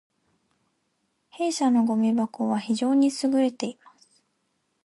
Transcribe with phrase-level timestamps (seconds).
[1.29, 4.23] 弊社のごみ箱は非常に優れています